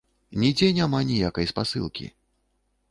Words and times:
Нідзе 0.43 0.69
няма 0.79 1.03
ніякай 1.11 1.51
спасылкі! 1.53 2.13